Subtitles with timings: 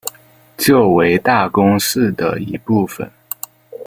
[0.57, 3.07] 旧为大宫市的一部分。